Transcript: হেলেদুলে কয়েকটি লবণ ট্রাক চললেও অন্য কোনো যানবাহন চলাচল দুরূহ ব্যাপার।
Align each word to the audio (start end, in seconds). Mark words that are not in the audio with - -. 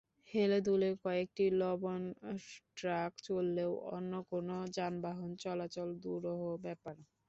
হেলেদুলে 0.29 0.89
কয়েকটি 1.03 1.45
লবণ 1.59 2.01
ট্রাক 2.77 3.11
চললেও 3.27 3.71
অন্য 3.91 4.11
কোনো 4.31 4.55
যানবাহন 4.75 5.31
চলাচল 5.43 5.89
দুরূহ 6.03 6.41
ব্যাপার। 6.63 6.95